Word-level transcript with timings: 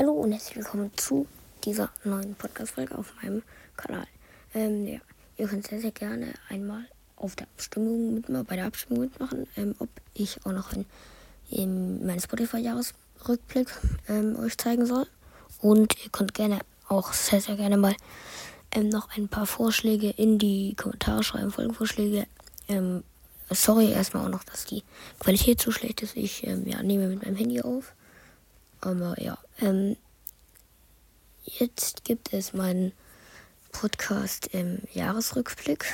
Hallo 0.00 0.12
und 0.12 0.32
herzlich 0.32 0.56
willkommen 0.56 0.90
zu 0.96 1.26
dieser 1.62 1.90
neuen 2.04 2.34
Podcast-Folge 2.34 2.96
auf 2.96 3.12
meinem 3.22 3.42
Kanal. 3.76 4.06
Ähm, 4.54 4.86
ja, 4.86 4.98
ihr 5.36 5.46
könnt 5.46 5.66
sehr, 5.66 5.78
sehr 5.78 5.90
gerne 5.90 6.32
einmal 6.48 6.86
auf 7.16 7.36
der 7.36 7.46
Abstimmung 7.48 8.14
mitmachen, 8.14 8.46
bei 8.46 8.56
der 8.56 8.64
Abstimmung 8.64 9.02
mitmachen, 9.02 9.46
ähm, 9.58 9.74
ob 9.78 9.90
ich 10.14 10.38
auch 10.46 10.52
noch 10.52 10.72
ein, 10.72 10.86
in 11.50 12.06
meinen 12.06 12.18
Spotify-Jahresrückblick 12.18 13.68
ähm, 14.08 14.38
euch 14.38 14.56
zeigen 14.56 14.86
soll. 14.86 15.06
Und 15.60 16.02
ihr 16.02 16.10
könnt 16.10 16.32
gerne 16.32 16.60
auch 16.88 17.12
sehr, 17.12 17.42
sehr 17.42 17.56
gerne 17.56 17.76
mal 17.76 17.94
ähm, 18.72 18.88
noch 18.88 19.14
ein 19.18 19.28
paar 19.28 19.44
Vorschläge 19.44 20.08
in 20.08 20.38
die 20.38 20.76
Kommentare 20.76 21.22
schreiben, 21.22 21.50
Folgenvorschläge. 21.50 22.26
Ähm, 22.68 23.04
sorry 23.50 23.92
erstmal 23.92 24.24
auch 24.24 24.30
noch, 24.30 24.44
dass 24.44 24.64
die 24.64 24.82
Qualität 25.18 25.60
zu 25.60 25.70
schlecht 25.70 26.00
ist. 26.00 26.16
Ich 26.16 26.46
ähm, 26.46 26.66
ja, 26.66 26.82
nehme 26.82 27.06
mit 27.08 27.22
meinem 27.22 27.36
Handy 27.36 27.60
auf. 27.60 27.92
Aber 28.80 29.20
ja, 29.20 29.38
ähm, 29.60 29.96
jetzt 31.44 32.04
gibt 32.04 32.32
es 32.32 32.52
meinen 32.52 32.92
Podcast 33.72 34.46
im 34.48 34.82
Jahresrückblick. 34.92 35.92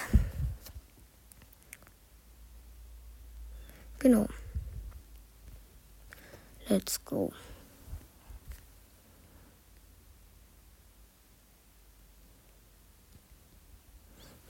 Genau. 3.98 4.28
Let's 6.68 7.04
go. 7.04 7.32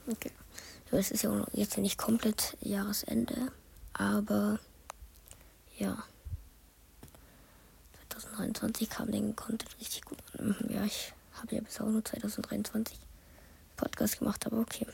Okay. 0.09 0.31
So, 0.89 0.97
es 0.97 1.11
ist 1.11 1.23
ja 1.23 1.45
jetzt 1.53 1.77
nicht 1.77 1.97
komplett 1.97 2.55
Jahresende, 2.61 3.51
aber 3.93 4.59
ja. 5.77 6.03
2023 8.57 8.89
kam 8.89 9.11
den 9.11 9.35
Content 9.35 9.77
richtig 9.79 10.03
gut. 10.05 10.17
Mhm, 10.39 10.55
ja, 10.69 10.83
ich 10.83 11.13
habe 11.33 11.55
ja 11.55 11.61
bis 11.61 11.79
auch 11.79 11.85
nur 11.85 12.03
2023 12.03 12.97
Podcast 13.75 14.17
gemacht, 14.17 14.45
aber 14.47 14.59
okay. 14.59 14.87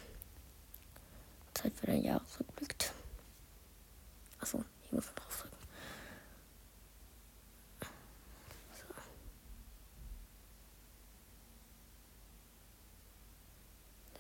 Zeit 1.53 1.73
für 1.75 1.86
den 1.86 2.03
Jahresrückblick. 2.03 2.92
Achso, 4.39 4.66
ich 4.86 4.92
muss 4.92 5.05
drauf 5.16 5.42
drücken. 5.42 5.58
So. 8.73 8.94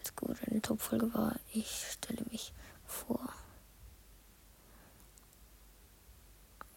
Das 0.01 0.15
gut, 0.15 0.37
eine 0.49 0.61
Top-Folge 0.61 1.13
war, 1.13 1.35
ich 1.51 1.85
stelle 1.91 2.23
mich 2.31 2.53
vor. 2.85 3.19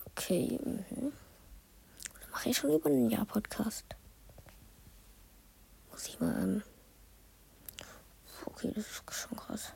Okay, 0.06 0.58
mhm 0.64 1.12
mache 2.46 2.50
ich 2.52 2.58
schon 2.58 2.70
über 2.70 2.88
ein 2.88 3.10
Jahr 3.10 3.24
Podcast. 3.24 3.84
Muss 5.90 6.06
ich 6.06 6.20
mal, 6.20 6.32
ähm. 6.40 6.62
Okay, 8.44 8.70
das 8.72 8.86
ist 8.86 9.02
schon 9.12 9.36
krass. 9.36 9.72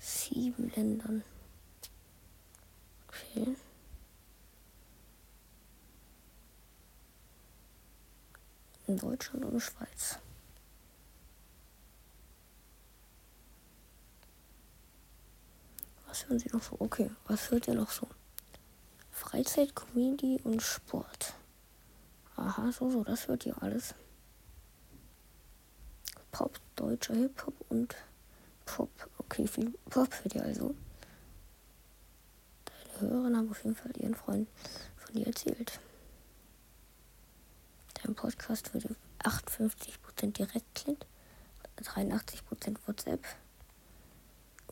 Sieben 0.00 0.70
Ländern. 0.76 1.24
Okay. 3.08 3.56
In 8.86 8.98
Deutschland 8.98 9.44
und 9.46 9.60
Schweiz. 9.60 10.20
Was 16.22 16.28
hören 16.28 16.38
Sie 16.38 16.50
noch 16.52 16.62
so? 16.62 16.76
Okay, 16.78 17.10
was 17.26 17.50
hört 17.50 17.66
ihr 17.66 17.74
noch 17.74 17.90
so? 17.90 18.06
Freizeit, 19.10 19.74
Comedy 19.74 20.38
und 20.44 20.62
Sport. 20.62 21.34
Aha, 22.36 22.70
so, 22.70 22.88
so, 22.90 23.02
das 23.02 23.26
hört 23.26 23.44
ihr 23.44 23.60
alles. 23.60 23.92
Pop, 26.30 26.60
deutscher 26.76 27.14
Hip-Hop 27.14 27.54
und 27.70 27.96
Pop. 28.66 28.88
Okay, 29.18 29.48
viel 29.48 29.70
Pop 29.90 30.14
hört 30.22 30.34
ihr 30.36 30.44
also. 30.44 30.76
Deine 32.66 33.00
Hörer 33.00 33.36
haben 33.36 33.50
auf 33.50 33.64
jeden 33.64 33.74
Fall 33.74 33.90
ihren 33.96 34.14
Freund 34.14 34.48
von 34.98 35.16
dir 35.16 35.26
erzählt. 35.26 35.80
Dein 37.94 38.14
Podcast 38.14 38.72
würde 38.74 38.94
58% 39.24 40.32
direkt 40.32 40.72
klingt, 40.76 41.04
83% 41.78 42.76
WhatsApp, 42.86 43.24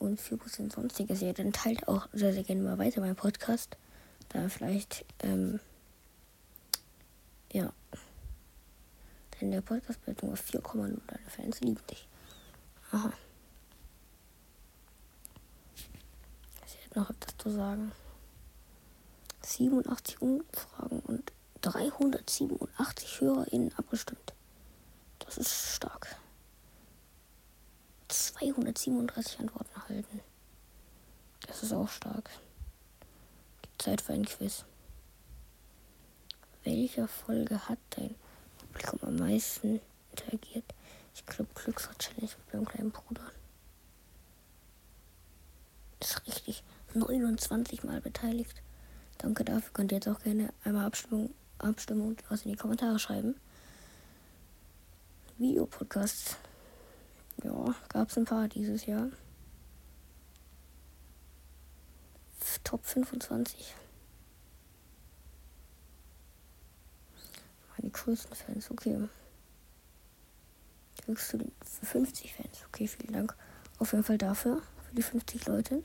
und 0.00 0.21
4% 0.21 0.72
sonstiges. 0.72 1.21
Ja, 1.21 1.33
dann 1.33 1.53
teilt 1.53 1.87
auch 1.87 2.09
sehr, 2.12 2.33
sehr 2.33 2.43
gerne 2.43 2.62
mal 2.62 2.78
weiter 2.78 3.00
meinen 3.00 3.16
Podcast. 3.16 3.77
Da 4.31 4.49
vielleicht, 4.49 5.05
ähm, 5.21 5.61
ja. 7.53 7.72
Denn 9.41 9.50
der 9.50 9.60
Podcast 9.60 10.03
bleibt 10.03 10.22
nur 10.22 10.34
4,0. 10.34 10.99
Deine 11.06 11.31
Fans 11.31 11.60
lieben 11.60 11.81
dich. 11.91 12.09
Aha. 12.93 13.12
Ich 16.66 16.84
hätte 16.84 16.99
noch 16.99 17.10
etwas 17.10 17.37
zu 17.39 17.50
sagen. 17.50 17.93
87 19.43 20.21
Umfragen 20.22 21.00
und 21.00 21.33
387 21.62 23.21
HörerInnen 23.21 23.72
abgestimmt. 23.77 24.34
Das 25.19 25.39
ist 25.39 25.77
stark. 25.77 26.20
237 28.10 29.41
Antworten 29.41 29.71
erhalten. 29.75 30.21
Das 31.47 31.62
ist 31.62 31.72
auch 31.72 31.88
stark. 31.88 32.31
Gibt 33.62 33.82
Zeit 33.82 34.00
für 34.00 34.12
ein 34.12 34.25
Quiz. 34.25 34.65
Welcher 36.65 37.09
Folge 37.09 37.69
hat 37.69 37.78
dein 37.91 38.15
Publikum 38.59 39.00
am 39.03 39.16
meisten 39.16 39.81
interagiert? 40.10 40.75
Ich 41.15 41.25
glaube 41.26 41.50
Glücksrad 41.54 41.98
Challenge 41.98 42.31
mit 42.31 42.54
meinem 42.54 42.65
kleinen 42.66 42.91
Bruder. 42.91 43.32
Ist 46.00 46.27
richtig. 46.27 46.62
29 46.94 47.84
Mal 47.84 48.00
beteiligt. 48.00 48.62
Danke 49.19 49.44
dafür. 49.44 49.72
Könnt 49.72 49.92
ihr 49.92 49.97
jetzt 49.97 50.09
auch 50.09 50.21
gerne 50.21 50.53
einmal 50.65 50.87
Abstimmung, 50.87 51.34
Abstimmung 51.59 52.16
was 52.28 52.44
in 52.44 52.53
die 52.53 52.56
Kommentare 52.56 52.98
schreiben. 52.98 53.34
Videopodcasts 55.38 56.37
ja, 57.43 57.75
gab 57.89 58.09
es 58.09 58.19
ein 58.19 58.25
paar 58.25 58.49
dieses 58.49 58.87
Jahr. 58.87 59.09
Top 62.65 62.84
25. 62.84 63.75
Meine 67.77 67.91
größten 67.91 68.34
Fans, 68.34 68.71
okay. 68.71 69.09
Höchst 71.06 71.31
zu 71.31 71.39
den 71.39 71.53
50 71.83 72.34
Fans. 72.34 72.65
Okay, 72.69 72.87
vielen 72.87 73.12
Dank 73.12 73.37
auf 73.78 73.93
jeden 73.93 74.05
Fall 74.05 74.19
dafür, 74.19 74.62
für 74.87 74.95
die 74.95 75.03
50 75.03 75.47
Leute. 75.47 75.83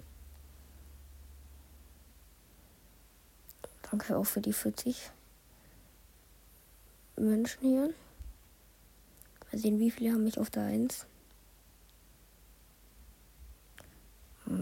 Danke 3.89 4.17
auch 4.17 4.25
für 4.25 4.41
die 4.41 4.53
40 4.53 5.11
Menschen 7.15 7.61
hier. 7.61 7.93
Mal 9.51 9.59
sehen, 9.59 9.79
wie 9.79 9.91
viele 9.91 10.11
haben 10.11 10.23
mich 10.23 10.37
auf 10.37 10.49
der 10.49 10.63
1. 10.63 11.05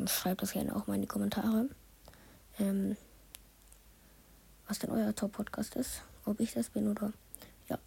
schreibt 0.07 0.41
das 0.41 0.53
gerne 0.53 0.75
auch 0.75 0.87
mal 0.87 0.95
in 0.95 1.01
die 1.01 1.07
Kommentare. 1.07 1.69
Ähm, 2.59 2.95
was 4.67 4.79
denn 4.79 4.91
euer 4.91 5.13
Top-Podcast 5.13 5.75
ist. 5.75 6.01
Ob 6.25 6.39
ich 6.39 6.53
das 6.53 6.69
bin 6.69 6.87
oder. 6.87 7.11
Ja. 7.67 7.77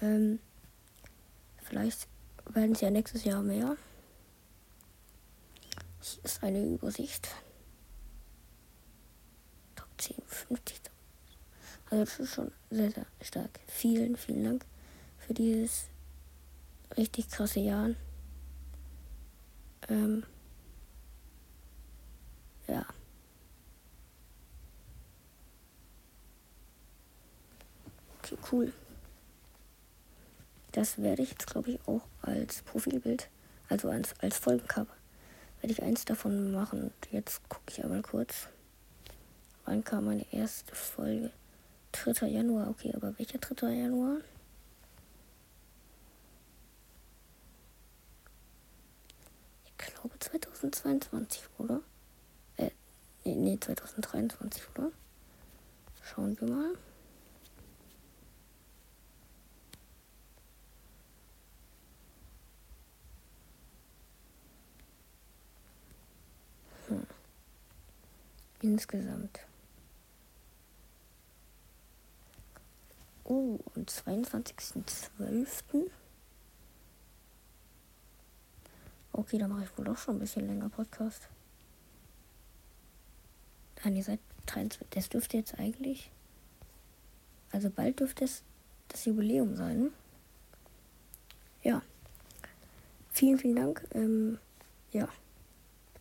Ähm, 0.00 0.38
vielleicht 1.62 2.06
werden 2.52 2.72
es 2.72 2.80
ja 2.80 2.90
nächstes 2.90 3.24
Jahr 3.24 3.42
mehr. 3.42 3.76
Hier 6.00 6.24
ist 6.24 6.42
eine 6.42 6.64
Übersicht. 6.64 7.28
Top 9.74 9.88
10, 9.98 10.16
50. 10.26 10.80
Also 11.90 12.04
das 12.04 12.20
ist 12.20 12.34
schon 12.34 12.52
sehr, 12.70 12.90
sehr 12.90 13.06
stark. 13.20 13.60
Vielen, 13.66 14.16
vielen 14.16 14.44
Dank 14.44 14.64
für 15.18 15.34
dieses 15.34 15.86
richtig 16.96 17.28
krasse 17.28 17.60
Jahr. 17.60 17.90
Ähm, 19.88 20.24
ja. 22.68 22.84
Okay, 28.18 28.36
cool. 28.50 28.72
Das 30.72 30.98
werde 30.98 31.22
ich 31.22 31.30
jetzt, 31.30 31.46
glaube 31.46 31.72
ich, 31.72 31.80
auch 31.86 32.02
als 32.22 32.62
Profilbild, 32.62 33.28
also 33.68 33.90
als, 33.90 34.18
als 34.20 34.38
Folgencover, 34.38 34.94
werde 35.60 35.72
ich 35.72 35.82
eins 35.82 36.04
davon 36.04 36.52
machen. 36.52 36.84
Und 36.84 37.12
jetzt 37.12 37.46
gucke 37.48 37.64
ich 37.70 37.84
einmal 37.84 38.02
kurz. 38.02 38.48
Wann 39.64 39.84
kam 39.84 40.06
meine 40.06 40.32
erste 40.32 40.74
Folge? 40.74 41.30
3. 41.92 42.26
Januar, 42.26 42.68
okay, 42.68 42.92
aber 42.94 43.16
welcher 43.18 43.38
3. 43.38 43.70
Januar? 43.70 44.16
Ich 49.66 49.76
glaube 49.76 50.02
glaube 50.02 50.18
2022, 50.18 51.42
oder? 51.58 51.80
Nee, 53.24 53.34
nee 53.34 53.58
2023, 53.58 54.62
oder? 54.76 54.90
Schauen 56.02 56.38
wir 56.40 56.48
mal. 56.48 56.74
Hm. 66.88 67.06
Insgesamt. 68.60 69.40
Oh, 73.24 73.58
am 73.76 73.82
22.12. 73.84 75.90
Okay, 79.12 79.38
dann 79.38 79.50
mache 79.50 79.64
ich 79.64 79.78
wohl 79.78 79.84
doch 79.84 79.96
schon 79.96 80.16
ein 80.16 80.20
bisschen 80.20 80.46
länger 80.46 80.68
Podcast. 80.68 81.28
Nein, 83.84 83.96
ihr 83.96 84.04
seid 84.04 84.20
23. 84.46 84.88
Das 84.90 85.08
dürfte 85.08 85.36
jetzt 85.36 85.58
eigentlich. 85.58 86.10
Also 87.50 87.70
bald 87.70 88.00
dürfte 88.00 88.24
es 88.24 88.42
das 88.88 89.04
Jubiläum 89.04 89.56
sein. 89.56 89.90
Ja. 91.62 91.82
Vielen, 93.10 93.38
vielen 93.38 93.56
Dank. 93.56 93.86
Ähm, 93.94 94.38
ja. 94.92 95.08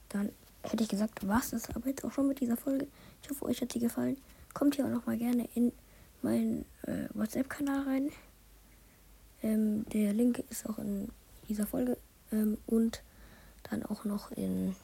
Dann 0.10 0.32
hätte 0.64 0.84
ich 0.84 0.90
gesagt, 0.90 1.28
war 1.28 1.40
es 1.40 1.70
aber 1.70 1.88
jetzt 1.88 2.04
auch 2.04 2.12
schon 2.12 2.28
mit 2.28 2.40
dieser 2.40 2.58
Folge. 2.58 2.88
Ich 3.24 3.30
hoffe, 3.30 3.46
euch 3.46 3.62
hat 3.62 3.72
sie 3.72 3.80
gefallen. 3.80 4.18
Kommt 4.54 4.76
hier 4.76 4.86
auch 4.86 4.90
noch 4.90 5.06
mal 5.06 5.18
gerne 5.18 5.48
in 5.56 5.72
meinen 6.22 6.66
äh, 6.84 7.08
WhatsApp-Kanal 7.14 7.84
rein. 7.84 8.12
Ähm, 9.44 9.86
der 9.90 10.14
Link 10.14 10.44
ist 10.50 10.70
auch 10.70 10.78
in 10.78 11.10
dieser 11.48 11.66
Folge 11.66 11.98
ähm, 12.32 12.58
und 12.68 13.02
dann 13.64 13.84
auch 13.84 14.06
noch 14.06 14.32
in, 14.32 14.76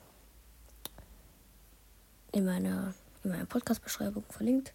in 2.31 2.45
meiner, 2.45 2.93
in 3.23 3.31
meiner 3.31 3.45
Podcast-Beschreibung 3.45 4.23
verlinkt. 4.29 4.73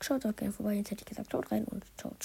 Schaut 0.00 0.26
auch 0.26 0.36
gerne 0.36 0.52
vorbei. 0.52 0.74
Jetzt 0.74 0.90
hätte 0.90 1.02
ich 1.02 1.06
gesagt, 1.06 1.32
schaut 1.32 1.50
rein 1.50 1.64
und 1.64 1.84
ciao, 1.96 2.12
ciao. 2.18 2.24